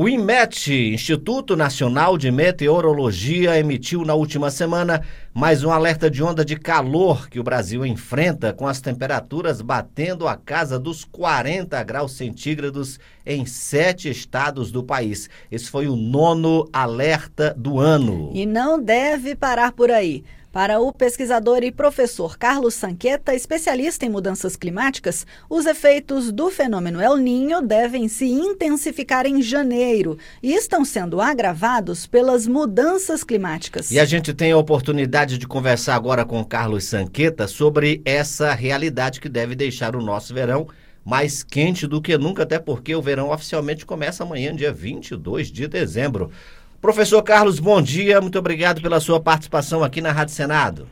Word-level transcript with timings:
O 0.00 0.08
INMET, 0.08 0.72
Instituto 0.94 1.56
Nacional 1.56 2.16
de 2.16 2.30
Meteorologia, 2.30 3.58
emitiu 3.58 4.04
na 4.04 4.14
última 4.14 4.48
semana 4.48 5.02
mais 5.34 5.64
um 5.64 5.72
alerta 5.72 6.08
de 6.08 6.22
onda 6.22 6.44
de 6.44 6.54
calor 6.54 7.28
que 7.28 7.40
o 7.40 7.42
Brasil 7.42 7.84
enfrenta, 7.84 8.52
com 8.52 8.68
as 8.68 8.80
temperaturas 8.80 9.60
batendo 9.60 10.28
a 10.28 10.36
casa 10.36 10.78
dos 10.78 11.04
40 11.04 11.82
graus 11.82 12.12
centígrados 12.12 13.00
em 13.26 13.44
sete 13.44 14.08
estados 14.08 14.70
do 14.70 14.84
país. 14.84 15.28
Esse 15.50 15.68
foi 15.68 15.88
o 15.88 15.96
nono 15.96 16.68
alerta 16.72 17.52
do 17.58 17.80
ano. 17.80 18.30
E 18.32 18.46
não 18.46 18.80
deve 18.80 19.34
parar 19.34 19.72
por 19.72 19.90
aí. 19.90 20.22
Para 20.50 20.80
o 20.80 20.90
pesquisador 20.92 21.62
e 21.62 21.70
professor 21.70 22.38
Carlos 22.38 22.72
Sanqueta, 22.72 23.34
especialista 23.34 24.06
em 24.06 24.08
mudanças 24.08 24.56
climáticas, 24.56 25.26
os 25.48 25.66
efeitos 25.66 26.32
do 26.32 26.50
fenômeno 26.50 27.02
El 27.02 27.18
Ninho 27.18 27.60
devem 27.60 28.08
se 28.08 28.24
intensificar 28.24 29.26
em 29.26 29.42
janeiro 29.42 30.16
e 30.42 30.54
estão 30.54 30.86
sendo 30.86 31.20
agravados 31.20 32.06
pelas 32.06 32.46
mudanças 32.46 33.22
climáticas. 33.22 33.90
E 33.90 34.00
a 34.00 34.06
gente 34.06 34.32
tem 34.32 34.50
a 34.50 34.56
oportunidade 34.56 35.36
de 35.36 35.46
conversar 35.46 35.94
agora 35.94 36.24
com 36.24 36.42
Carlos 36.42 36.84
Sanqueta 36.84 37.46
sobre 37.46 38.00
essa 38.02 38.54
realidade 38.54 39.20
que 39.20 39.28
deve 39.28 39.54
deixar 39.54 39.94
o 39.94 40.02
nosso 40.02 40.32
verão 40.32 40.66
mais 41.04 41.42
quente 41.42 41.86
do 41.86 42.02
que 42.02 42.18
nunca, 42.18 42.42
até 42.42 42.58
porque 42.58 42.94
o 42.94 43.00
verão 43.00 43.30
oficialmente 43.30 43.86
começa 43.86 44.22
amanhã, 44.22 44.54
dia 44.54 44.70
22 44.70 45.50
de 45.50 45.66
dezembro. 45.66 46.30
Professor 46.80 47.20
Carlos, 47.24 47.58
bom 47.58 47.82
dia, 47.82 48.20
muito 48.20 48.38
obrigado 48.38 48.80
pela 48.80 49.00
sua 49.00 49.18
participação 49.20 49.82
aqui 49.82 50.00
na 50.00 50.12
Rádio 50.12 50.32
Senado. 50.32 50.86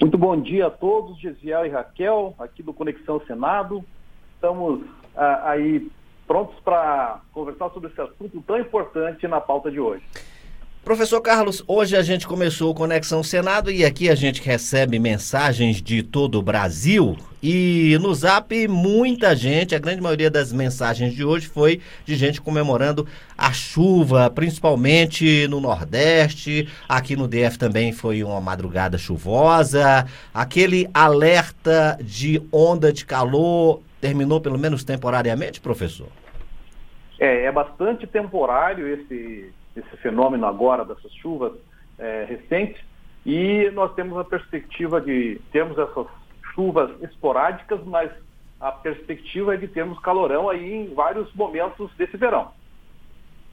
Muito 0.00 0.16
bom 0.16 0.40
dia 0.40 0.68
a 0.68 0.70
todos, 0.70 1.18
Gesiel 1.18 1.66
e 1.66 1.70
Raquel, 1.70 2.34
aqui 2.38 2.62
do 2.62 2.72
Conexão 2.72 3.20
Senado. 3.26 3.84
Estamos 4.36 4.82
ah, 5.16 5.50
aí 5.50 5.90
prontos 6.24 6.54
para 6.64 7.20
conversar 7.32 7.68
sobre 7.70 7.90
esse 7.90 8.00
assunto 8.00 8.40
tão 8.46 8.56
importante 8.56 9.26
na 9.26 9.40
pauta 9.40 9.72
de 9.72 9.80
hoje. 9.80 10.04
Professor 10.84 11.18
Carlos, 11.22 11.64
hoje 11.66 11.96
a 11.96 12.02
gente 12.02 12.26
começou 12.26 12.70
o 12.70 12.74
Conexão 12.74 13.22
Senado 13.22 13.70
e 13.70 13.86
aqui 13.86 14.10
a 14.10 14.14
gente 14.14 14.42
recebe 14.42 14.98
mensagens 14.98 15.80
de 15.80 16.02
todo 16.02 16.38
o 16.38 16.42
Brasil. 16.42 17.16
E 17.42 17.96
no 18.02 18.14
Zap 18.14 18.68
muita 18.68 19.34
gente, 19.34 19.74
a 19.74 19.78
grande 19.78 20.02
maioria 20.02 20.30
das 20.30 20.52
mensagens 20.52 21.14
de 21.14 21.24
hoje 21.24 21.46
foi 21.46 21.80
de 22.04 22.14
gente 22.14 22.38
comemorando 22.38 23.08
a 23.36 23.50
chuva, 23.50 24.28
principalmente 24.28 25.48
no 25.48 25.58
Nordeste, 25.58 26.68
aqui 26.86 27.16
no 27.16 27.26
DF 27.26 27.58
também 27.58 27.90
foi 27.90 28.22
uma 28.22 28.38
madrugada 28.38 28.98
chuvosa, 28.98 30.06
aquele 30.34 30.86
alerta 30.92 31.98
de 32.02 32.42
onda 32.52 32.92
de 32.92 33.06
calor 33.06 33.80
terminou 34.02 34.38
pelo 34.38 34.58
menos 34.58 34.84
temporariamente, 34.84 35.62
professor? 35.62 36.08
É, 37.18 37.44
é 37.44 37.52
bastante 37.52 38.06
temporário 38.06 38.86
esse 38.86 39.50
esse 39.76 39.96
fenômeno 39.98 40.46
agora 40.46 40.84
dessas 40.84 41.12
chuvas 41.14 41.52
é, 41.98 42.24
recentes 42.28 42.80
e 43.24 43.70
nós 43.72 43.94
temos 43.94 44.18
a 44.18 44.24
perspectiva 44.24 45.00
de 45.00 45.40
termos 45.50 45.78
essas 45.78 46.06
chuvas 46.54 46.90
esporádicas, 47.02 47.80
mas 47.84 48.10
a 48.60 48.70
perspectiva 48.70 49.54
é 49.54 49.56
de 49.56 49.68
termos 49.68 49.98
calorão 49.98 50.48
aí 50.48 50.72
em 50.72 50.94
vários 50.94 51.32
momentos 51.34 51.90
desse 51.96 52.16
verão. 52.16 52.52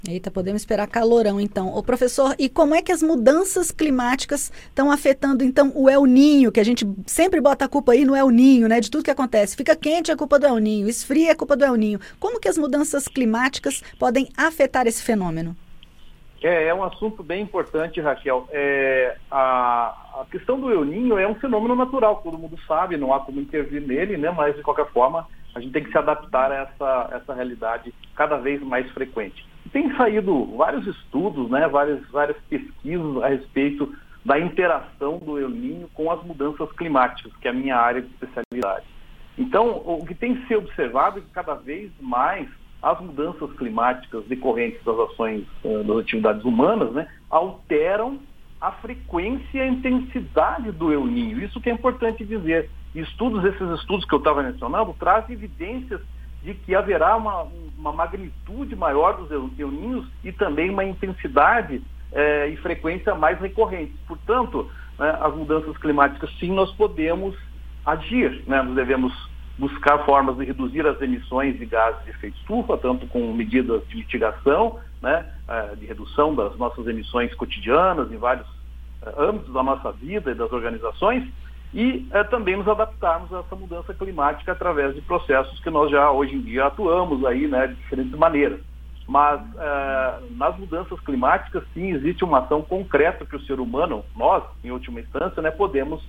Eita, 0.07 0.31
podemos 0.31 0.63
esperar 0.63 0.87
calorão 0.87 1.39
então. 1.39 1.67
O 1.75 1.83
professor, 1.83 2.35
e 2.39 2.49
como 2.49 2.73
é 2.73 2.81
que 2.81 2.91
as 2.91 3.03
mudanças 3.03 3.69
climáticas 3.69 4.51
estão 4.67 4.91
afetando 4.91 5.43
então 5.43 5.71
o 5.75 5.87
El 5.87 6.05
Ninho, 6.05 6.51
que 6.51 6.59
a 6.59 6.63
gente 6.65 6.87
sempre 7.05 7.39
bota 7.39 7.65
a 7.65 7.67
culpa 7.67 7.91
aí 7.91 8.03
no 8.03 8.15
El 8.15 8.29
Ninho, 8.29 8.67
né, 8.67 8.79
de 8.79 8.89
tudo 8.89 9.03
que 9.03 9.11
acontece. 9.11 9.55
Fica 9.55 9.75
quente 9.75 10.09
é 10.09 10.15
culpa 10.15 10.39
do 10.39 10.47
El 10.47 10.57
Ninho, 10.57 10.89
esfria 10.89 11.31
é 11.31 11.35
culpa 11.35 11.55
do 11.55 11.63
El 11.63 11.75
Ninho. 11.75 11.99
Como 12.19 12.39
que 12.39 12.49
as 12.49 12.57
mudanças 12.57 13.07
climáticas 13.07 13.83
podem 13.99 14.27
afetar 14.35 14.87
esse 14.87 15.03
fenômeno? 15.03 15.55
É, 16.41 16.67
é 16.67 16.73
um 16.73 16.83
assunto 16.83 17.21
bem 17.21 17.43
importante, 17.43 18.01
Raquel. 18.01 18.47
É, 18.51 19.15
a, 19.29 20.21
a 20.21 20.25
questão 20.31 20.59
do 20.59 20.71
El 20.71 20.83
Ninho 20.83 21.19
é 21.19 21.27
um 21.27 21.35
fenômeno 21.35 21.75
natural, 21.75 22.21
todo 22.23 22.37
mundo 22.37 22.57
sabe, 22.67 22.97
não 22.97 23.13
há 23.13 23.19
como 23.19 23.39
intervir 23.39 23.81
nele, 23.81 24.17
né? 24.17 24.31
mas 24.31 24.55
de 24.55 24.63
qualquer 24.63 24.87
forma 24.87 25.27
a 25.53 25.59
gente 25.59 25.73
tem 25.73 25.83
que 25.83 25.91
se 25.91 25.97
adaptar 25.97 26.51
a 26.51 26.55
essa, 26.55 27.09
essa 27.13 27.33
realidade 27.33 27.93
cada 28.15 28.37
vez 28.37 28.61
mais 28.61 28.89
frequente. 28.91 29.45
Tem 29.71 29.95
saído 29.95 30.45
vários 30.57 30.87
estudos, 30.87 31.49
né? 31.51 31.67
várias, 31.67 32.03
várias 32.09 32.37
pesquisas 32.49 33.21
a 33.21 33.27
respeito 33.27 33.93
da 34.25 34.39
interação 34.39 35.19
do 35.19 35.37
El 35.37 35.49
Ninho 35.49 35.89
com 35.93 36.09
as 36.09 36.23
mudanças 36.23 36.71
climáticas, 36.71 37.31
que 37.37 37.47
é 37.47 37.51
a 37.51 37.53
minha 37.53 37.75
área 37.75 38.01
de 38.01 38.07
especialidade. 38.07 38.85
Então, 39.37 39.81
o 39.85 40.05
que 40.05 40.15
tem 40.15 40.35
que 40.35 40.47
ser 40.47 40.55
observado 40.55 41.19
é 41.19 41.21
que 41.21 41.29
cada 41.29 41.53
vez 41.53 41.91
mais 41.99 42.47
as 42.81 42.99
mudanças 42.99 43.51
climáticas 43.53 44.25
decorrentes 44.25 44.83
das 44.83 44.97
ações 44.97 45.45
uh, 45.63 45.83
das 45.83 45.97
atividades 45.97 46.43
humanas 46.43 46.91
né, 46.93 47.07
alteram 47.29 48.19
a 48.59 48.71
frequência 48.73 49.57
e 49.57 49.61
a 49.61 49.67
intensidade 49.67 50.71
do 50.71 50.91
El 50.91 51.05
Ninho. 51.05 51.43
Isso 51.43 51.59
que 51.59 51.69
é 51.69 51.73
importante 51.73 52.23
dizer. 52.25 52.69
Estudos, 52.93 53.43
esses 53.45 53.79
estudos 53.79 54.05
que 54.05 54.13
eu 54.13 54.19
estava 54.19 54.43
mencionando, 54.43 54.95
trazem 54.99 55.35
evidências 55.35 56.01
de 56.43 56.53
que 56.53 56.75
haverá 56.75 57.15
uma, 57.15 57.47
uma 57.77 57.93
magnitude 57.93 58.75
maior 58.75 59.17
dos 59.17 59.31
El 59.31 59.71
Ninhos 59.71 60.07
e 60.23 60.31
também 60.31 60.69
uma 60.69 60.83
intensidade 60.83 61.81
eh, 62.11 62.49
e 62.49 62.57
frequência 62.57 63.15
mais 63.15 63.39
recorrentes. 63.39 63.95
Portanto, 64.07 64.69
né, 64.99 65.17
as 65.21 65.33
mudanças 65.35 65.77
climáticas, 65.77 66.29
sim, 66.39 66.51
nós 66.51 66.71
podemos 66.73 67.35
agir. 67.85 68.43
Né? 68.47 68.61
Nós 68.61 68.75
devemos 68.75 69.13
buscar 69.61 70.03
formas 70.05 70.35
de 70.37 70.43
reduzir 70.43 70.87
as 70.87 70.99
emissões 70.99 71.55
de 71.59 71.67
gases 71.67 72.03
de 72.03 72.09
efeito 72.09 72.35
estufa, 72.37 72.75
tanto 72.77 73.05
com 73.05 73.31
medidas 73.31 73.87
de 73.87 73.95
mitigação, 73.95 74.79
né, 74.99 75.23
eh, 75.47 75.75
de 75.75 75.85
redução 75.85 76.33
das 76.33 76.57
nossas 76.57 76.87
emissões 76.87 77.31
cotidianas 77.35 78.11
em 78.11 78.17
vários 78.17 78.47
eh, 79.05 79.13
âmbitos 79.19 79.53
da 79.53 79.61
nossa 79.61 79.91
vida 79.91 80.31
e 80.31 80.33
das 80.33 80.51
organizações, 80.51 81.31
e 81.71 82.07
é, 82.11 82.23
também 82.23 82.57
nos 82.57 82.67
adaptarmos 82.67 83.31
a 83.31 83.39
essa 83.39 83.55
mudança 83.55 83.93
climática 83.93 84.51
através 84.51 84.95
de 84.95 85.01
processos 85.01 85.57
que 85.59 85.69
nós 85.69 85.91
já 85.91 86.11
hoje 86.11 86.35
em 86.35 86.41
dia 86.41 86.65
atuamos 86.65 87.23
aí, 87.23 87.47
né, 87.47 87.67
de 87.67 87.75
diferentes 87.75 88.11
maneiras. 88.11 88.59
Mas 89.07 89.41
nas 90.31 90.57
mudanças 90.57 90.99
climáticas, 91.01 91.63
sim, 91.73 91.91
existe 91.91 92.23
uma 92.23 92.39
ação 92.39 92.61
concreta 92.61 93.25
que 93.25 93.35
o 93.35 93.41
ser 93.41 93.59
humano, 93.59 94.03
nós, 94.15 94.43
em 94.63 94.71
última 94.71 94.99
instância, 94.99 95.41
né, 95.41 95.49
podemos 95.49 96.01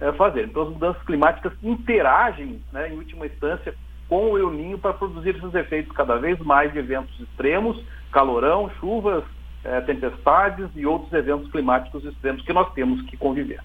é, 0.00 0.12
fazer. 0.12 0.44
Então, 0.44 0.62
as 0.62 0.68
mudanças 0.70 1.02
climáticas 1.02 1.52
interagem, 1.62 2.60
né, 2.72 2.88
em 2.92 2.96
última 2.96 3.26
instância, 3.26 3.74
com 4.08 4.32
o 4.32 4.38
El 4.38 4.50
Ninho 4.50 4.78
para 4.78 4.94
produzir 4.94 5.36
esses 5.36 5.54
efeitos 5.54 5.94
cada 5.94 6.16
vez 6.16 6.38
mais 6.38 6.72
de 6.72 6.78
eventos 6.78 7.18
extremos, 7.20 7.82
calorão, 8.10 8.70
chuvas, 8.80 9.24
é, 9.64 9.80
tempestades 9.82 10.68
e 10.74 10.86
outros 10.86 11.12
eventos 11.12 11.50
climáticos 11.50 12.04
extremos 12.04 12.42
que 12.42 12.52
nós 12.52 12.72
temos 12.72 13.02
que 13.02 13.16
conviver. 13.16 13.60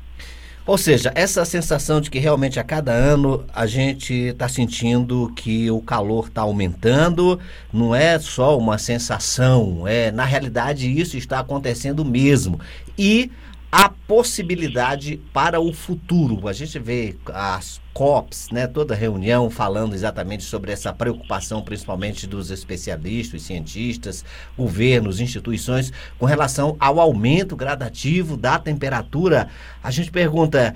Ou 0.66 0.78
seja, 0.78 1.12
essa 1.14 1.44
sensação 1.44 2.00
de 2.00 2.10
que 2.10 2.20
realmente 2.20 2.58
a 2.58 2.64
cada 2.64 2.94
ano 2.94 3.46
a 3.54 3.66
gente 3.66 4.14
está 4.14 4.48
sentindo 4.48 5.30
que 5.36 5.70
o 5.70 5.82
calor 5.82 6.28
está 6.28 6.42
aumentando, 6.42 7.38
não 7.72 7.94
é 7.94 8.18
só 8.18 8.58
uma 8.58 8.78
sensação, 8.78 9.86
é 9.86 10.10
na 10.10 10.24
realidade 10.24 10.90
isso 10.90 11.18
está 11.18 11.40
acontecendo 11.40 12.06
mesmo. 12.06 12.62
E 12.98 13.30
a 13.76 13.90
possibilidade 13.90 15.20
para 15.34 15.60
o 15.60 15.74
futuro. 15.74 16.48
A 16.48 16.54
gente 16.54 16.78
vê 16.78 17.16
as 17.34 17.82
COPs, 17.92 18.50
né, 18.52 18.68
toda 18.68 18.94
reunião 18.94 19.50
falando 19.50 19.96
exatamente 19.96 20.44
sobre 20.44 20.72
essa 20.72 20.94
preocupação, 20.94 21.60
principalmente 21.64 22.28
dos 22.28 22.52
especialistas, 22.52 23.42
cientistas, 23.42 24.24
governos, 24.56 25.20
instituições, 25.20 25.92
com 26.20 26.28
relação 26.28 26.78
ao 26.80 27.00
aumento 27.00 27.56
gradativo 27.56 28.38
da 28.38 28.60
temperatura. 28.60 29.50
A 29.82 29.90
gente 29.90 30.12
pergunta. 30.12 30.76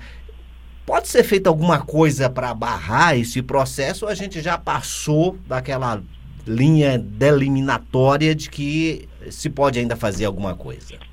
Pode 0.84 1.06
ser 1.06 1.22
feita 1.22 1.48
alguma 1.48 1.78
coisa 1.80 2.28
para 2.28 2.52
barrar 2.52 3.16
esse 3.16 3.42
processo 3.42 4.06
ou 4.06 4.10
a 4.10 4.14
gente 4.14 4.40
já 4.40 4.58
passou 4.58 5.38
daquela 5.46 6.02
linha 6.44 6.98
delimiнаtória 6.98 8.34
de 8.34 8.50
que 8.50 9.08
se 9.30 9.48
pode 9.50 9.78
ainda 9.78 9.94
fazer 9.94 10.24
alguma 10.24 10.56
coisa? 10.56 11.07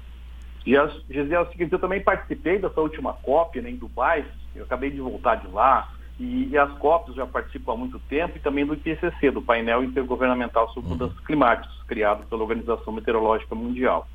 Gisele, 0.66 1.36
é 1.36 1.40
o 1.40 1.52
seguinte, 1.52 1.74
eu 1.74 1.80
também 1.80 2.02
participei 2.02 2.58
dessa 2.58 2.82
última 2.82 3.14
COP 3.14 3.62
né, 3.62 3.70
em 3.70 3.76
Dubai, 3.76 4.26
eu 4.56 4.64
acabei 4.64 4.90
de 4.90 5.00
voltar 5.00 5.36
de 5.36 5.48
lá, 5.48 5.92
e, 6.20 6.50
e 6.50 6.58
as 6.58 6.72
COPs 6.80 7.16
já 7.16 7.26
participo 7.26 7.72
há 7.72 7.78
muito 7.78 8.00
tempo, 8.00 8.38
e 8.38 8.40
também 8.40 8.66
do 8.66 8.74
IPCC, 8.74 9.32
do 9.32 9.42
painel 9.42 9.84
intergovernamental 9.84 10.70
sobre 10.74 10.90
mudanças 10.90 11.20
climáticas, 11.20 11.72
criado 11.88 12.26
pela 12.28 12.42
Organização 12.42 12.94
Meteorológica 12.94 13.54
Mundial. 13.54 14.08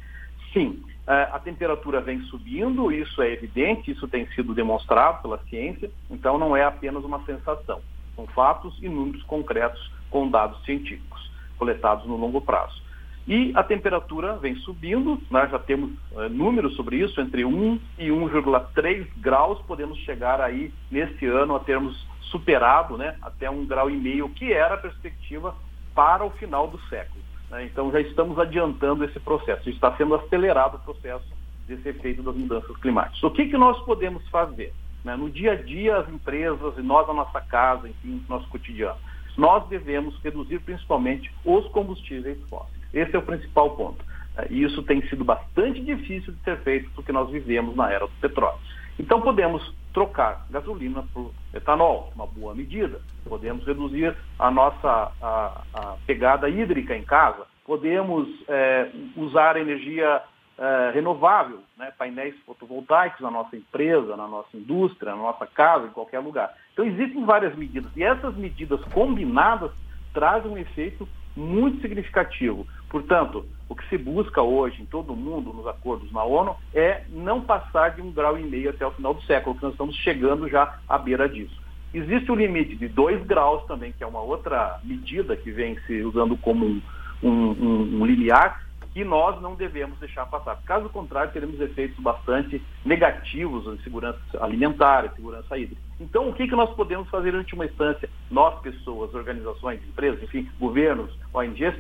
Sim, 0.53 0.83
é, 1.07 1.29
a 1.31 1.39
temperatura 1.39 2.01
vem 2.01 2.21
subindo, 2.23 2.91
isso 2.91 3.23
é 3.23 3.33
evidente, 3.33 3.93
isso 3.93 4.09
tem 4.09 4.27
sido 4.29 4.53
demonstrado 4.53 5.23
pela 5.23 5.39
ciência, 5.49 5.91
então 6.11 6.37
não 6.37 6.57
é 6.57 6.65
apenas 6.65 7.05
uma 7.05 7.25
sensação, 7.25 7.81
são 8.17 8.27
fatos 8.27 8.77
e 8.83 8.89
números 8.89 9.23
concretos 9.23 9.91
com 10.11 10.29
dados 10.29 10.65
científicos 10.65 11.31
coletados 11.57 12.07
no 12.07 12.17
longo 12.17 12.41
prazo. 12.41 12.83
E 13.27 13.53
a 13.55 13.63
temperatura 13.63 14.37
vem 14.37 14.57
subindo, 14.57 15.21
nós 15.31 15.51
já 15.51 15.59
temos 15.59 15.91
uh, 16.13 16.29
números 16.31 16.75
sobre 16.75 16.97
isso, 16.97 17.21
entre 17.21 17.45
1 17.45 17.81
e 17.99 18.09
1,3 18.09 19.07
graus, 19.19 19.61
podemos 19.63 19.99
chegar 19.99 20.41
aí 20.41 20.73
nesse 20.91 21.27
ano 21.27 21.55
a 21.55 21.61
termos 21.61 22.07
superado 22.23 22.97
né, 22.97 23.17
até 23.23 23.51
um 23.51 23.67
grau 23.67 23.91
e 23.91 23.97
meio, 23.97 24.29
que 24.31 24.53
era 24.53 24.75
a 24.75 24.79
perspectiva 24.79 25.55
para 25.95 26.25
o 26.25 26.31
final 26.31 26.69
do 26.69 26.81
século. 26.89 27.21
Né? 27.51 27.65
Então 27.65 27.91
já 27.91 28.01
estamos 28.01 28.39
adiantando 28.39 29.05
esse 29.05 29.21
processo, 29.21 29.69
está 29.69 29.95
sendo 29.97 30.15
acelerado 30.15 30.77
o 30.77 30.81
processo 30.81 31.27
desse 31.67 31.89
efeito 31.89 32.23
das 32.23 32.35
mudanças 32.35 32.77
climáticas. 32.79 33.23
O 33.23 33.31
que, 33.31 33.47
que 33.47 33.57
nós 33.57 33.79
podemos 33.85 34.27
fazer? 34.29 34.73
Né? 35.05 35.15
No 35.17 35.29
dia 35.29 35.53
a 35.53 35.57
dia, 35.57 35.99
as 35.99 36.09
empresas 36.09 36.79
e 36.79 36.83
nós, 36.83 37.09
a 37.09 37.15
nossa 37.15 37.41
casa, 37.41 37.89
enfim, 37.89 38.25
nosso 38.29 38.49
cotidiano. 38.49 38.99
Nós 39.37 39.67
devemos 39.69 40.19
reduzir 40.23 40.61
principalmente 40.61 41.33
os 41.45 41.67
combustíveis 41.69 42.39
fósseis. 42.49 42.80
Esse 42.93 43.15
é 43.15 43.19
o 43.19 43.23
principal 43.23 43.71
ponto. 43.77 44.05
Né? 44.37 44.47
E 44.51 44.63
isso 44.63 44.83
tem 44.83 45.03
sido 45.09 45.25
bastante 45.25 45.81
difícil 45.81 46.33
de 46.33 46.41
ser 46.43 46.59
feito 46.59 46.91
porque 46.95 47.13
nós 47.13 47.31
vivemos 47.31 47.77
na 47.77 47.91
era 47.91 48.07
do 48.07 48.13
petróleo. 48.21 48.59
Então 48.99 49.21
podemos 49.21 49.75
trocar 49.93 50.47
gasolina 50.51 51.05
por 51.13 51.33
etanol, 51.55 52.13
uma 52.15 52.27
boa 52.27 52.55
medida. 52.55 53.01
Podemos 53.29 53.67
reduzir 53.67 54.17
a 54.39 54.51
nossa 54.51 55.13
a, 55.21 55.63
a 55.75 55.97
pegada 56.07 56.49
hídrica 56.49 56.97
em 56.97 57.03
casa. 57.03 57.47
Podemos 57.65 58.29
é, 58.49 58.91
usar 59.17 59.57
energia 59.57 60.23
é, 60.59 60.91
renovável, 60.93 61.61
né, 61.77 61.93
painéis 61.97 62.35
fotovoltaicos 62.45 63.21
na 63.21 63.31
nossa 63.31 63.57
empresa, 63.57 64.17
na 64.17 64.29
nossa 64.29 64.55
indústria, 64.57 65.13
na 65.13 65.23
nossa 65.23 65.47
casa, 65.47 65.87
em 65.87 65.91
qualquer 65.91 66.19
lugar. 66.19 66.55
Então 66.73 66.85
existem 66.85 67.25
várias 67.25 67.57
medidas 67.57 67.91
e 67.97 68.03
essas 68.03 68.37
medidas 68.37 68.81
combinadas 68.93 69.73
trazem 70.13 70.51
um 70.51 70.59
efeito 70.59 71.09
muito 71.41 71.81
significativo. 71.81 72.67
Portanto, 72.89 73.47
o 73.69 73.75
que 73.75 73.89
se 73.89 73.97
busca 73.97 74.43
hoje 74.43 74.83
em 74.83 74.87
todo 74.87 75.13
o 75.13 75.17
mundo, 75.17 75.53
nos 75.53 75.67
acordos 75.67 76.13
na 76.13 76.23
ONU, 76.25 76.57
é 76.75 77.03
não 77.09 77.41
passar 77.41 77.91
de 77.91 78.03
um 78.03 78.13
grau 78.13 78.39
e 78.39 78.43
meio 78.43 78.71
até 78.71 78.87
o 78.87 78.91
final 78.91 79.15
do 79.15 79.23
século, 79.23 79.57
que 79.57 79.63
nós 79.63 79.73
estamos 79.73 79.97
chegando 79.97 80.49
já 80.49 80.79
à 80.89 80.99
beira 80.99 81.29
disso. 81.29 81.59
Existe 81.93 82.31
o 82.31 82.35
limite 82.35 82.77
de 82.77 82.89
dois 82.89 83.25
graus 83.27 83.65
também, 83.67 83.93
que 83.93 84.05
é 84.05 84.07
uma 84.07 84.21
outra 84.21 84.79
medida 84.85 85.37
que 85.37 85.51
vem 85.51 85.79
se 85.87 86.03
usando 86.03 86.37
como 86.37 86.67
um, 86.67 86.83
um, 87.23 87.31
um, 87.31 88.01
um 88.01 88.07
limiar, 88.07 88.65
que 88.93 89.05
nós 89.05 89.41
não 89.41 89.55
devemos 89.55 89.99
deixar 89.99 90.27
passar. 90.27 90.57
Caso 90.65 90.89
contrário, 90.89 91.33
teremos 91.33 91.61
efeitos 91.61 91.99
bastante 92.01 92.63
negativos 92.85 93.67
em 93.67 93.83
segurança 93.83 94.19
alimentar, 94.41 95.13
segurança 95.15 95.57
hídrica. 95.57 95.81
Então, 96.01 96.29
o 96.29 96.33
que, 96.33 96.49
que 96.49 96.57
nós 96.57 96.71
podemos 96.75 97.09
fazer 97.09 97.35
em 97.35 97.39
última 97.39 97.65
instância? 97.65 98.09
Nós, 98.31 98.59
pessoas, 98.61 99.15
organizações, 99.15 99.81
empresas, 99.87 100.23
enfim, 100.23 100.49
governos, 100.59 101.11
ONGs, 101.33 101.75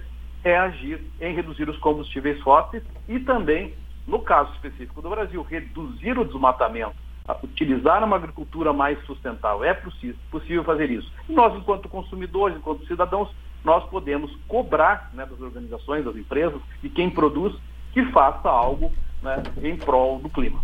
é 0.45 0.57
agir 0.57 1.05
em 1.21 1.35
reduzir 1.35 1.69
os 1.69 1.79
combustíveis 1.79 2.41
fósseis 2.43 2.83
e 3.09 3.19
também, 3.21 3.75
no 4.07 4.21
caso 4.21 4.53
específico 4.55 5.03
do 5.03 5.11
Brasil, 5.11 5.43
reduzir 5.43 6.19
o 6.19 6.25
desmatamento, 6.25 6.95
utilizar 7.43 8.03
uma 8.03 8.17
agricultura 8.17 8.73
mais 8.73 8.99
sustentável. 9.05 9.65
É 9.65 9.75
possível 9.75 10.65
fazer 10.65 10.91
isso. 10.91 11.11
E 11.29 11.33
nós, 11.33 11.55
enquanto 11.55 11.89
consumidores, 11.89 12.57
enquanto 12.57 12.87
cidadãos, 12.87 13.29
nós 13.65 13.85
podemos 13.89 14.31
cobrar 14.49 15.11
né, 15.15 15.27
das 15.27 15.41
organizações, 15.41 16.05
das 16.05 16.17
empresas, 16.17 16.61
de 16.83 16.89
quem 16.89 17.11
produz, 17.11 17.55
que 17.93 18.05
faça 18.07 18.49
algo 18.49 18.93
né, 19.23 19.43
em 19.63 19.77
prol 19.77 20.19
do 20.19 20.29
clima. 20.29 20.63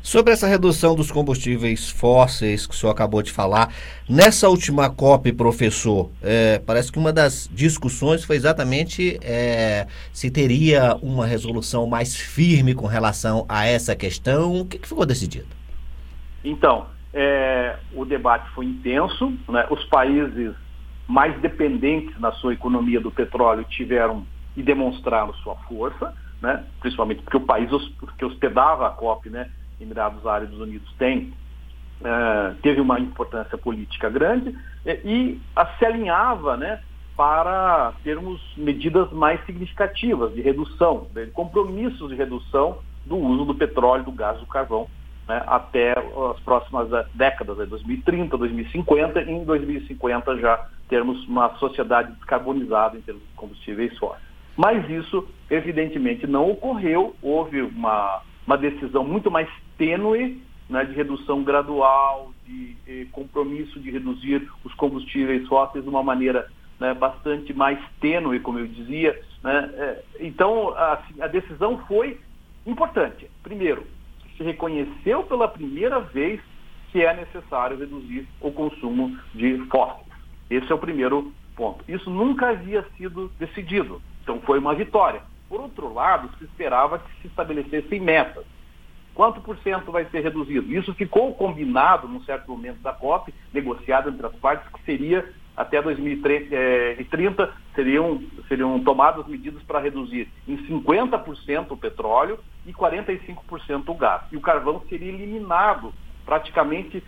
Sobre 0.00 0.32
essa 0.32 0.46
redução 0.46 0.94
dos 0.94 1.10
combustíveis 1.10 1.90
fósseis 1.90 2.66
que 2.66 2.72
o 2.72 2.76
senhor 2.76 2.92
acabou 2.92 3.22
de 3.22 3.32
falar, 3.32 3.72
nessa 4.08 4.48
última 4.48 4.88
COP, 4.88 5.32
professor, 5.32 6.10
é, 6.22 6.60
parece 6.60 6.90
que 6.90 6.98
uma 6.98 7.12
das 7.12 7.50
discussões 7.52 8.24
foi 8.24 8.36
exatamente 8.36 9.18
é, 9.22 9.86
se 10.12 10.30
teria 10.30 10.96
uma 11.02 11.26
resolução 11.26 11.86
mais 11.86 12.16
firme 12.16 12.74
com 12.74 12.86
relação 12.86 13.44
a 13.48 13.66
essa 13.66 13.94
questão. 13.96 14.60
O 14.60 14.64
que, 14.64 14.78
que 14.78 14.88
ficou 14.88 15.04
decidido? 15.04 15.48
Então, 16.44 16.86
é, 17.12 17.76
o 17.92 18.04
debate 18.04 18.48
foi 18.54 18.66
intenso, 18.66 19.32
né? 19.48 19.66
os 19.68 19.84
países 19.84 20.54
mais 21.08 21.40
dependentes 21.40 22.18
na 22.20 22.30
sua 22.32 22.52
economia 22.52 23.00
do 23.00 23.10
petróleo 23.10 23.64
tiveram 23.64 24.26
e 24.54 24.62
demonstraram 24.62 25.32
sua 25.34 25.56
força, 25.66 26.14
né? 26.42 26.64
principalmente 26.80 27.22
porque 27.22 27.38
o 27.38 27.46
país 27.46 27.70
que 28.18 28.24
hospedava 28.24 28.86
a 28.86 28.90
COP, 28.90 29.30
né? 29.30 29.50
Emirados 29.80 30.26
Árabes 30.26 30.58
Unidos 30.58 30.92
tem, 30.98 31.32
uh, 32.00 32.54
teve 32.62 32.80
uma 32.80 32.98
importância 32.98 33.56
política 33.56 34.10
grande 34.10 34.56
e, 34.84 34.90
e 35.04 35.40
se 35.78 35.86
alinhava 35.86 36.56
né, 36.56 36.80
para 37.16 37.92
termos 38.02 38.40
medidas 38.56 39.10
mais 39.12 39.44
significativas 39.46 40.34
de 40.34 40.40
redução, 40.40 41.06
de 41.14 41.26
compromissos 41.28 42.10
de 42.10 42.16
redução 42.16 42.78
do 43.06 43.16
uso 43.16 43.44
do 43.44 43.54
petróleo, 43.54 44.04
do 44.04 44.12
gás, 44.12 44.38
do 44.38 44.46
carvão 44.46 44.88
né, 45.28 45.42
até 45.46 45.92
as 45.92 46.40
próximas 46.40 46.88
décadas, 47.14 47.56
2030, 47.68 48.36
2050, 48.36 49.22
e 49.22 49.30
em 49.30 49.44
2050 49.44 50.38
já 50.38 50.66
termos 50.88 51.26
uma 51.28 51.54
sociedade 51.56 52.12
descarbonizada 52.12 52.96
em 52.96 53.02
termos 53.02 53.22
de 53.22 53.34
combustíveis 53.34 53.96
fósseis. 53.98 54.26
Mas 54.56 54.88
isso, 54.90 55.26
evidentemente, 55.48 56.26
não 56.26 56.50
ocorreu. 56.50 57.14
Houve 57.22 57.62
uma, 57.62 58.22
uma 58.46 58.58
decisão 58.58 59.04
muito 59.04 59.30
mais 59.30 59.48
tênue 59.76 60.42
né, 60.68 60.84
de 60.84 60.94
redução 60.94 61.44
gradual, 61.44 62.32
de 62.44 62.76
eh, 62.86 63.06
compromisso 63.12 63.78
de 63.80 63.90
reduzir 63.90 64.48
os 64.64 64.74
combustíveis 64.74 65.46
fósseis 65.46 65.84
de 65.84 65.88
uma 65.88 66.02
maneira 66.02 66.48
né, 66.78 66.92
bastante 66.94 67.54
mais 67.54 67.78
tênue, 68.00 68.40
como 68.40 68.58
eu 68.58 68.66
dizia. 68.66 69.18
Né? 69.42 69.70
É, 69.74 70.02
então, 70.20 70.70
a, 70.70 71.02
a 71.20 71.26
decisão 71.28 71.78
foi 71.86 72.18
importante. 72.66 73.30
Primeiro, 73.42 73.86
se 74.36 74.42
reconheceu 74.42 75.22
pela 75.24 75.48
primeira 75.48 76.00
vez 76.00 76.40
que 76.90 77.02
é 77.04 77.14
necessário 77.14 77.78
reduzir 77.78 78.26
o 78.40 78.50
consumo 78.50 79.16
de 79.34 79.58
fósseis. 79.70 80.07
Esse 80.50 80.70
é 80.70 80.74
o 80.74 80.78
primeiro 80.78 81.32
ponto. 81.54 81.84
Isso 81.88 82.10
nunca 82.10 82.50
havia 82.50 82.84
sido 82.96 83.30
decidido, 83.38 84.00
então 84.22 84.40
foi 84.40 84.58
uma 84.58 84.74
vitória. 84.74 85.22
Por 85.48 85.60
outro 85.60 85.92
lado, 85.92 86.30
se 86.38 86.44
esperava 86.44 86.98
que 86.98 87.22
se 87.22 87.26
estabelecessem 87.28 88.00
metas. 88.00 88.44
Quanto 89.14 89.40
por 89.40 89.56
cento 89.58 89.90
vai 89.90 90.04
ser 90.06 90.20
reduzido? 90.20 90.72
Isso 90.72 90.94
ficou 90.94 91.34
combinado 91.34 92.06
num 92.06 92.22
certo 92.22 92.50
momento 92.50 92.80
da 92.80 92.92
COP, 92.92 93.34
negociado 93.52 94.10
entre 94.10 94.24
as 94.24 94.34
partes, 94.36 94.70
que 94.72 94.80
seria 94.84 95.28
até 95.56 95.82
2030 95.82 96.54
eh, 96.54 97.52
seriam, 97.74 98.22
seriam 98.46 98.78
tomadas 98.84 99.26
medidas 99.26 99.60
para 99.64 99.80
reduzir 99.80 100.28
em 100.46 100.56
50% 100.68 101.66
o 101.70 101.76
petróleo 101.76 102.38
e 102.64 102.72
45% 102.72 103.88
o 103.88 103.94
gás. 103.94 104.22
E 104.30 104.36
o 104.36 104.40
carvão 104.40 104.80
seria 104.88 105.12
eliminado 105.12 105.92
praticamente 106.28 107.02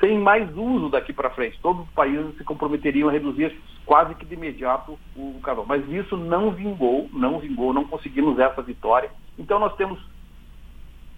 sem 0.00 0.18
mais 0.18 0.48
uso 0.56 0.88
daqui 0.88 1.12
para 1.12 1.28
frente. 1.30 1.60
Todos 1.60 1.86
os 1.86 1.90
países 1.92 2.34
se 2.38 2.44
comprometeriam 2.44 3.10
a 3.10 3.12
reduzir 3.12 3.54
quase 3.84 4.14
que 4.14 4.24
de 4.24 4.34
imediato 4.34 4.98
o 5.14 5.38
carvão. 5.42 5.66
Mas 5.68 5.86
isso 5.90 6.16
não 6.16 6.50
vingou, 6.50 7.08
não 7.12 7.38
vingou, 7.38 7.74
não 7.74 7.84
conseguimos 7.84 8.38
essa 8.38 8.62
vitória. 8.62 9.10
Então 9.38 9.58
nós 9.58 9.76
temos 9.76 10.02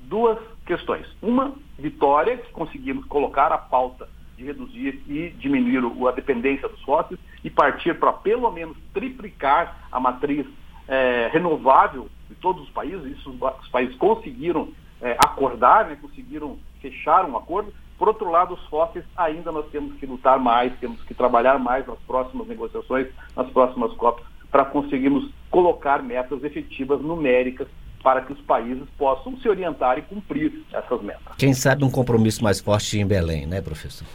duas 0.00 0.36
questões. 0.66 1.06
Uma, 1.22 1.54
vitória, 1.78 2.36
que 2.36 2.52
conseguimos 2.52 3.04
colocar 3.06 3.52
a 3.52 3.58
pauta 3.58 4.08
de 4.36 4.44
reduzir 4.44 5.00
e 5.06 5.30
diminuir 5.38 6.08
a 6.08 6.10
dependência 6.10 6.68
dos 6.68 6.82
fósseis 6.82 7.20
e 7.44 7.50
partir 7.50 7.98
para 8.00 8.12
pelo 8.12 8.50
menos 8.50 8.76
triplicar 8.92 9.86
a 9.92 10.00
matriz 10.00 10.44
é, 10.88 11.30
renovável 11.32 12.08
de 12.28 12.34
todos 12.34 12.64
os 12.64 12.70
países. 12.70 13.16
Isso 13.16 13.30
os 13.30 13.68
países 13.68 13.94
conseguiram 13.96 14.68
é, 15.04 15.12
acordar, 15.24 15.86
né, 15.86 15.98
conseguiram 16.00 16.58
fechar 16.80 17.28
um 17.28 17.36
acordo. 17.36 17.72
Por 17.98 18.08
outro 18.08 18.30
lado, 18.30 18.54
os 18.54 18.66
fósseis 18.66 19.04
ainda 19.16 19.52
nós 19.52 19.66
temos 19.70 19.94
que 19.98 20.06
lutar 20.06 20.38
mais, 20.40 20.72
temos 20.80 21.00
que 21.02 21.14
trabalhar 21.14 21.58
mais 21.58 21.86
nas 21.86 21.98
próximas 22.00 22.48
negociações, 22.48 23.06
nas 23.36 23.48
próximas 23.50 23.92
COPs, 23.92 24.24
para 24.50 24.64
conseguirmos 24.64 25.30
colocar 25.50 26.02
metas 26.02 26.42
efetivas 26.42 27.00
numéricas 27.00 27.68
para 28.02 28.22
que 28.22 28.32
os 28.32 28.40
países 28.40 28.84
possam 28.98 29.36
se 29.38 29.48
orientar 29.48 29.98
e 29.98 30.02
cumprir 30.02 30.64
essas 30.72 31.02
metas. 31.02 31.36
Quem 31.38 31.54
sabe 31.54 31.84
um 31.84 31.90
compromisso 31.90 32.42
mais 32.42 32.60
forte 32.60 32.98
em 32.98 33.06
Belém, 33.06 33.46
né, 33.46 33.60
professor? 33.60 34.06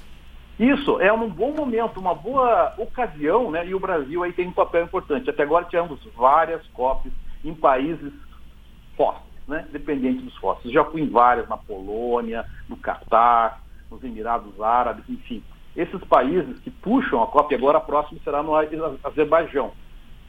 Isso 0.59 0.99
é 0.99 1.11
um 1.13 1.29
bom 1.29 1.53
momento, 1.53 1.99
uma 1.99 2.13
boa 2.13 2.73
ocasião, 2.77 3.49
né? 3.49 3.65
E 3.65 3.73
o 3.73 3.79
Brasil 3.79 4.23
aí 4.23 4.33
tem 4.33 4.47
um 4.47 4.51
papel 4.51 4.83
importante. 4.83 5.29
Até 5.29 5.43
agora 5.43 5.65
tivemos 5.65 5.99
várias 6.15 6.65
COPs 6.67 7.13
em 7.45 7.53
países 7.53 8.11
fósseis, 8.97 9.28
né? 9.49 9.65
Dependentes 9.71 10.23
dos 10.23 10.37
fósseis. 10.37 10.73
Já 10.73 10.85
fui 10.85 11.01
em 11.01 11.09
várias, 11.09 11.49
na 11.49 11.57
Polônia, 11.57 12.45
no 12.69 12.77
Catar, 12.77 13.61
nos 13.91 14.03
Emirados 14.03 14.61
Árabes, 14.61 15.03
enfim. 15.09 15.43
Esses 15.75 16.01
países 16.05 16.59
que 16.59 16.69
puxam 16.69 17.21
a 17.21 17.27
COP, 17.27 17.53
agora 17.55 17.79
próxima 17.79 18.19
será 18.23 18.43
no 18.43 18.55
Azerbaijão. 19.03 19.71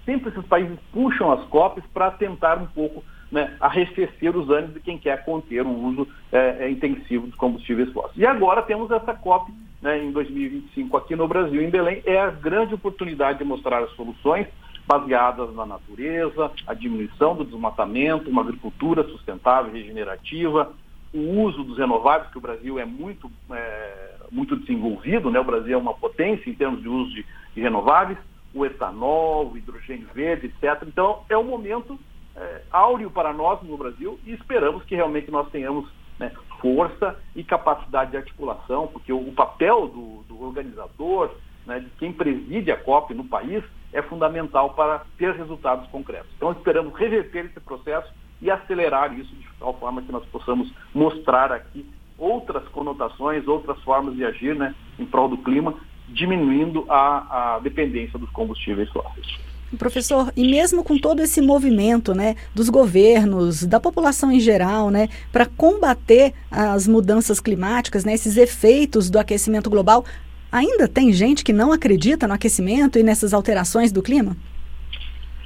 Sempre 0.04 0.30
esses 0.30 0.44
países 0.46 0.78
puxam 0.92 1.30
as 1.30 1.44
COPs 1.46 1.84
para 1.92 2.10
tentar 2.12 2.58
um 2.58 2.66
pouco 2.66 3.04
né, 3.30 3.54
arrefecer 3.60 4.36
os 4.36 4.48
ânimos 4.50 4.74
de 4.74 4.80
quem 4.80 4.98
quer 4.98 5.24
conter 5.24 5.64
o 5.64 5.70
uso 5.70 6.08
é, 6.32 6.64
é, 6.64 6.70
intensivo 6.70 7.26
de 7.28 7.36
combustíveis 7.36 7.92
fósseis. 7.92 8.16
E 8.16 8.26
agora 8.26 8.62
temos 8.62 8.90
essa 8.90 9.14
COP 9.14 9.52
né, 9.80 10.02
em 10.02 10.10
2025 10.10 10.96
aqui 10.96 11.14
no 11.14 11.28
Brasil, 11.28 11.62
em 11.62 11.70
Belém, 11.70 12.02
é 12.04 12.18
a 12.18 12.30
grande 12.30 12.74
oportunidade 12.74 13.38
de 13.38 13.44
mostrar 13.44 13.82
as 13.82 13.90
soluções 13.92 14.46
baseadas 14.90 15.54
na 15.54 15.64
natureza, 15.64 16.50
a 16.66 16.74
diminuição 16.74 17.36
do 17.36 17.44
desmatamento, 17.44 18.28
uma 18.28 18.42
agricultura 18.42 19.04
sustentável 19.04 19.72
regenerativa, 19.72 20.72
o 21.14 21.42
uso 21.42 21.62
dos 21.62 21.78
renováveis, 21.78 22.28
que 22.32 22.38
o 22.38 22.40
Brasil 22.40 22.76
é 22.76 22.84
muito, 22.84 23.30
é, 23.52 24.16
muito 24.32 24.56
desenvolvido, 24.56 25.30
né? 25.30 25.38
o 25.38 25.44
Brasil 25.44 25.74
é 25.74 25.80
uma 25.80 25.94
potência 25.94 26.50
em 26.50 26.54
termos 26.54 26.82
de 26.82 26.88
uso 26.88 27.14
de, 27.14 27.24
de 27.54 27.60
renováveis, 27.60 28.18
o 28.52 28.66
etanol, 28.66 29.52
o 29.52 29.56
hidrogênio 29.56 30.08
verde, 30.12 30.46
etc. 30.46 30.82
Então, 30.84 31.20
é 31.28 31.38
um 31.38 31.44
momento 31.44 31.96
é, 32.34 32.62
áureo 32.72 33.12
para 33.12 33.32
nós 33.32 33.62
no 33.62 33.76
Brasil 33.76 34.18
e 34.26 34.32
esperamos 34.32 34.82
que 34.82 34.96
realmente 34.96 35.30
nós 35.30 35.48
tenhamos 35.50 35.88
né, 36.18 36.32
força 36.60 37.16
e 37.36 37.44
capacidade 37.44 38.10
de 38.10 38.16
articulação, 38.16 38.88
porque 38.88 39.12
o, 39.12 39.20
o 39.20 39.32
papel 39.32 39.86
do, 39.86 40.24
do 40.24 40.42
organizador, 40.42 41.30
né, 41.64 41.78
de 41.78 41.90
quem 41.90 42.12
preside 42.12 42.72
a 42.72 42.76
COP 42.76 43.14
no 43.14 43.24
país, 43.24 43.62
é 43.92 44.02
fundamental 44.02 44.70
para 44.70 45.02
ter 45.18 45.34
resultados 45.34 45.88
concretos. 45.88 46.30
Então, 46.36 46.52
esperamos 46.52 46.94
reverter 46.94 47.46
esse 47.46 47.60
processo 47.60 48.12
e 48.40 48.50
acelerar 48.50 49.18
isso 49.18 49.34
de 49.34 49.46
tal 49.58 49.74
forma 49.74 50.02
que 50.02 50.12
nós 50.12 50.24
possamos 50.26 50.72
mostrar 50.94 51.52
aqui 51.52 51.84
outras 52.16 52.66
conotações, 52.68 53.46
outras 53.48 53.80
formas 53.82 54.14
de 54.14 54.24
agir 54.24 54.54
né, 54.54 54.74
em 54.98 55.06
prol 55.06 55.28
do 55.28 55.38
clima, 55.38 55.74
diminuindo 56.08 56.84
a, 56.88 57.54
a 57.56 57.58
dependência 57.60 58.18
dos 58.18 58.30
combustíveis 58.30 58.88
fósseis. 58.90 59.38
Professor, 59.78 60.32
e 60.36 60.50
mesmo 60.50 60.82
com 60.82 60.98
todo 60.98 61.20
esse 61.20 61.40
movimento, 61.40 62.12
né, 62.12 62.34
dos 62.52 62.68
governos, 62.68 63.64
da 63.64 63.78
população 63.78 64.32
em 64.32 64.40
geral, 64.40 64.90
né, 64.90 65.08
para 65.30 65.46
combater 65.46 66.34
as 66.50 66.88
mudanças 66.88 67.38
climáticas, 67.38 68.04
né, 68.04 68.12
esses 68.12 68.36
efeitos 68.36 69.08
do 69.08 69.18
aquecimento 69.18 69.70
global, 69.70 70.04
ainda 70.50 70.88
tem 70.88 71.12
gente 71.12 71.44
que 71.44 71.52
não 71.52 71.72
acredita 71.72 72.26
no 72.26 72.34
aquecimento 72.34 72.98
e 72.98 73.02
nessas 73.02 73.32
alterações 73.32 73.92
do 73.92 74.02
clima? 74.02 74.36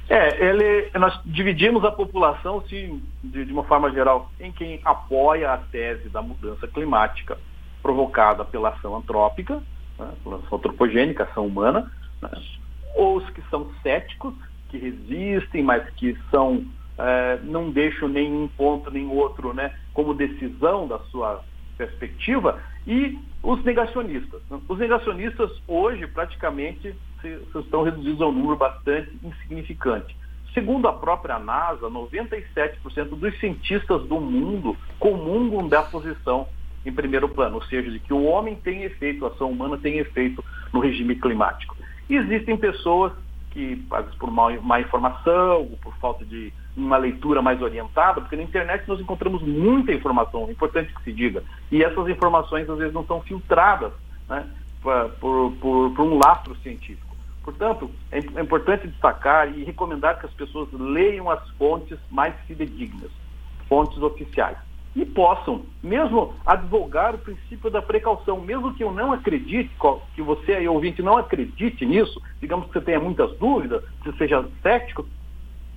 É, 0.07 0.45
ele, 0.45 0.89
nós 0.99 1.19
dividimos 1.25 1.83
a 1.83 1.91
população, 1.91 2.63
sim, 2.69 3.01
de, 3.23 3.45
de, 3.45 3.51
uma 3.51 3.63
forma 3.63 3.91
geral, 3.91 4.31
em 4.39 4.51
quem 4.51 4.79
apoia 4.85 5.51
a 5.51 5.57
tese 5.57 6.09
da 6.09 6.21
mudança 6.21 6.67
climática 6.67 7.37
provocada 7.81 8.45
pela 8.45 8.69
ação 8.69 8.95
antrópica, 8.95 9.63
né, 9.97 10.07
pela 10.23 10.37
ação 10.37 10.59
antropogênica, 10.59 11.23
ação 11.23 11.47
humana, 11.47 11.91
né, 12.21 12.29
ou 12.93 13.17
os 13.17 13.29
que 13.31 13.41
são 13.49 13.71
céticos, 13.81 14.33
que 14.69 14.77
resistem, 14.77 15.63
mas 15.63 15.83
que 15.95 16.15
são, 16.29 16.63
é, 16.99 17.39
não 17.43 17.71
deixam 17.71 18.07
nenhum 18.07 18.47
ponto 18.47 18.91
nem 18.91 19.07
outro 19.07 19.53
né, 19.53 19.73
como 19.91 20.13
decisão 20.13 20.87
da 20.87 20.99
sua 21.11 21.43
perspectiva, 21.77 22.61
e 22.85 23.17
os 23.45 23.63
negacionistas. 23.63 24.41
Os 24.67 24.79
negacionistas 24.79 25.51
hoje 25.67 26.07
praticamente 26.07 26.95
estão 27.55 27.83
reduzidos 27.83 28.19
a 28.21 28.27
um 28.27 28.31
número 28.31 28.57
bastante 28.57 29.11
insignificante. 29.23 30.17
Segundo 30.51 30.87
a 30.87 30.93
própria 30.93 31.37
NASA, 31.37 31.87
97% 31.87 33.09
dos 33.09 33.39
cientistas 33.39 34.01
do 34.07 34.19
mundo 34.19 34.75
comungam 34.99 35.67
da 35.67 35.83
posição 35.83 36.47
em 36.83 36.91
primeiro 36.91 37.29
plano, 37.29 37.55
ou 37.55 37.63
seja, 37.63 37.91
de 37.91 37.99
que 37.99 38.13
o 38.13 38.23
homem 38.23 38.55
tem 38.55 38.83
efeito, 38.83 39.25
a 39.25 39.29
ação 39.29 39.51
humana 39.51 39.77
tem 39.77 39.99
efeito 39.99 40.43
no 40.73 40.79
regime 40.79 41.15
climático. 41.15 41.75
E 42.09 42.15
existem 42.15 42.57
pessoas 42.57 43.11
que, 43.51 43.83
às 43.91 44.05
vezes 44.05 44.17
por 44.17 44.31
má, 44.31 44.49
má 44.61 44.79
informação, 44.79 45.61
ou 45.61 45.77
por 45.81 45.95
falta 45.97 46.25
de 46.25 46.51
uma 46.75 46.97
leitura 46.97 47.41
mais 47.41 47.61
orientada, 47.61 48.21
porque 48.21 48.35
na 48.35 48.43
internet 48.43 48.87
nós 48.87 48.99
encontramos 48.99 49.41
muita 49.41 49.93
informação, 49.93 50.47
é 50.47 50.51
importante 50.51 50.93
que 50.93 51.03
se 51.03 51.13
diga, 51.13 51.43
e 51.71 51.83
essas 51.83 52.07
informações 52.07 52.69
às 52.69 52.77
vezes 52.77 52.93
não 52.93 53.05
são 53.05 53.21
filtradas 53.21 53.93
né, 54.27 54.45
por, 54.81 55.51
por, 55.59 55.91
por 55.91 56.01
um 56.01 56.19
lastro 56.19 56.55
científico. 56.57 57.15
Portanto, 57.43 57.91
é, 58.11 58.17
é 58.17 58.41
importante 58.41 58.87
destacar 58.87 59.55
e 59.55 59.63
recomendar 59.63 60.19
que 60.19 60.25
as 60.25 60.33
pessoas 60.33 60.67
leiam 60.73 61.29
as 61.29 61.47
fontes 61.51 61.97
mais 62.09 62.33
fidedignas, 62.47 63.11
fontes 63.69 63.97
oficiais, 63.99 64.57
e 64.95 65.05
possam, 65.05 65.63
mesmo 65.83 66.33
advogar 66.45 67.13
o 67.13 67.17
princípio 67.17 67.69
da 67.69 67.81
precaução, 67.81 68.39
mesmo 68.39 68.73
que 68.73 68.83
eu 68.83 68.91
não 68.91 69.11
acredite, 69.11 69.69
que 70.15 70.21
você 70.21 70.53
aí 70.53 70.67
ouvinte 70.67 71.03
não 71.03 71.17
acredite 71.17 71.85
nisso, 71.85 72.21
digamos 72.39 72.67
que 72.67 72.73
você 72.73 72.81
tenha 72.81 72.99
muitas 72.99 73.37
dúvidas, 73.37 73.83
que 74.01 74.11
seja 74.13 74.45
cético, 74.63 75.05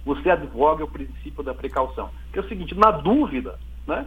você 0.04 0.30
advoga 0.30 0.84
o 0.84 0.90
princípio 0.90 1.42
da 1.42 1.54
precaução. 1.54 2.10
Que 2.32 2.38
é 2.38 2.42
o 2.42 2.48
seguinte, 2.48 2.74
na 2.74 2.90
dúvida, 2.90 3.58
né, 3.86 4.06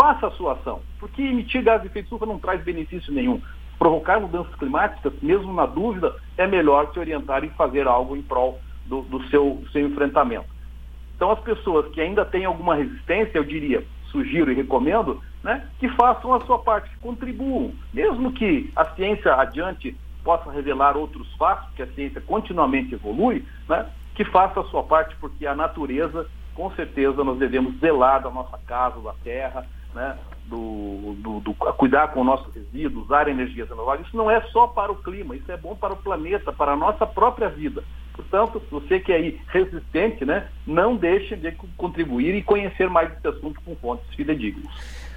faça 0.00 0.26
a 0.26 0.30
sua 0.32 0.54
ação, 0.54 0.82
porque 0.98 1.22
emitir 1.22 1.62
gás 1.62 1.80
de 1.80 1.88
efeito 1.88 2.06
estufa 2.06 2.26
não 2.26 2.38
traz 2.38 2.62
benefício 2.62 3.12
nenhum 3.12 3.40
provocar 3.78 4.20
mudanças 4.20 4.54
climáticas, 4.56 5.12
mesmo 5.22 5.52
na 5.52 5.66
dúvida, 5.66 6.14
é 6.36 6.46
melhor 6.46 6.92
se 6.92 6.98
orientar 6.98 7.44
e 7.44 7.50
fazer 7.50 7.86
algo 7.86 8.16
em 8.16 8.22
prol 8.22 8.60
do, 8.86 9.02
do 9.02 9.22
seu, 9.28 9.62
seu 9.72 9.86
enfrentamento. 9.86 10.46
Então, 11.14 11.30
as 11.30 11.40
pessoas 11.40 11.90
que 11.92 12.00
ainda 12.00 12.24
têm 12.24 12.44
alguma 12.44 12.74
resistência, 12.74 13.38
eu 13.38 13.44
diria, 13.44 13.84
sugiro 14.10 14.50
e 14.50 14.54
recomendo, 14.54 15.20
né, 15.42 15.66
que 15.78 15.88
façam 15.90 16.34
a 16.34 16.40
sua 16.44 16.58
parte, 16.58 16.90
que 16.90 16.98
contribuam. 16.98 17.72
Mesmo 17.92 18.32
que 18.32 18.70
a 18.76 18.84
ciência 18.94 19.34
adiante 19.34 19.96
possa 20.22 20.50
revelar 20.50 20.96
outros 20.96 21.32
fatos, 21.36 21.68
que 21.74 21.82
a 21.82 21.86
ciência 21.88 22.20
continuamente 22.20 22.94
evolui, 22.94 23.44
né, 23.68 23.86
que 24.16 24.24
faça 24.24 24.60
a 24.60 24.64
sua 24.64 24.82
parte, 24.82 25.14
porque 25.16 25.46
a 25.46 25.54
natureza, 25.54 26.26
com 26.54 26.70
certeza, 26.72 27.22
nós 27.22 27.38
devemos 27.38 27.78
zelar 27.78 28.22
da 28.22 28.30
nossa 28.30 28.58
casa, 28.66 28.98
da 29.00 29.12
terra, 29.22 29.66
né, 29.94 30.18
do, 30.46 31.14
do, 31.18 31.40
do, 31.40 31.54
cuidar 31.54 32.08
com 32.08 32.22
o 32.22 32.24
nosso 32.24 32.50
resíduo, 32.50 33.02
usar 33.02 33.28
energias 33.28 33.68
renováveis, 33.68 34.06
isso 34.06 34.16
não 34.16 34.30
é 34.30 34.40
só 34.52 34.66
para 34.66 34.90
o 34.90 34.96
clima, 34.96 35.36
isso 35.36 35.50
é 35.52 35.56
bom 35.56 35.76
para 35.76 35.92
o 35.92 35.96
planeta, 35.96 36.50
para 36.50 36.72
a 36.72 36.76
nossa 36.76 37.06
própria 37.06 37.48
vida. 37.48 37.84
Portanto, 38.14 38.62
você 38.70 38.98
que 38.98 39.12
é 39.12 39.16
aí 39.16 39.40
resistente, 39.48 40.24
né, 40.24 40.48
não 40.66 40.96
deixe 40.96 41.36
de 41.36 41.52
contribuir 41.76 42.34
e 42.34 42.42
conhecer 42.42 42.88
mais 42.88 43.12
esse 43.12 43.28
assunto 43.28 43.60
com 43.62 43.76
fontes 43.76 44.08
fidedignas. 44.14 44.66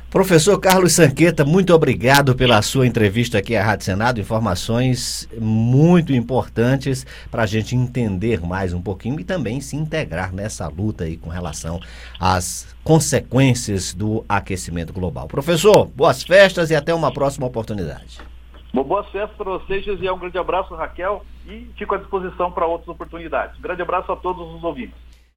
Professor 0.10 0.60
Carlos 0.60 0.94
Sanqueta, 0.94 1.46
muito 1.46 1.72
obrigado 1.72 2.34
pela 2.34 2.60
sua 2.64 2.88
entrevista 2.88 3.38
aqui 3.38 3.56
à 3.56 3.64
Rádio 3.64 3.86
Senado. 3.86 4.20
Informações 4.20 5.30
muito 5.40 6.12
importantes 6.12 7.06
para 7.30 7.44
a 7.44 7.46
gente 7.46 7.76
entender 7.76 8.42
mais 8.42 8.74
um 8.74 8.82
pouquinho 8.82 9.20
e 9.20 9.24
também 9.24 9.62
se 9.62 9.76
integrar 9.76 10.34
nessa 10.34 10.68
luta 10.68 11.04
aí 11.04 11.16
com 11.16 11.30
relação 11.30 11.80
às 12.20 12.76
consequências 12.84 13.94
do 13.94 14.26
aquecimento 14.28 14.92
global. 14.92 15.28
Professor, 15.28 15.86
boas 15.86 16.24
festas 16.24 16.72
e 16.72 16.76
até 16.76 16.92
uma 16.92 17.14
próxima 17.14 17.46
oportunidade. 17.46 18.20
Boas 18.74 19.08
festas 19.10 19.38
para 19.38 19.52
vocês, 19.52 19.86
e 19.86 20.10
um 20.10 20.18
grande 20.18 20.40
abraço, 20.40 20.74
Raquel, 20.74 21.24
e 21.48 21.68
fico 21.78 21.94
à 21.94 22.00
disposição 22.00 22.52
para 22.52 22.66
outras 22.66 22.90
oportunidades. 22.90 23.60
Um 23.60 23.62
grande 23.62 23.84
abraço 23.84 24.12
a 24.12 24.16
todos 24.16 24.56
os 24.56 24.64
ouvintes. 24.64 25.09